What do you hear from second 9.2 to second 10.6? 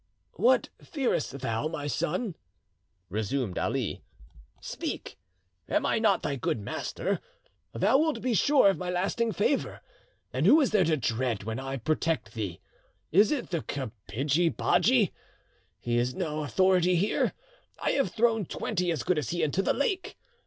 favour, and who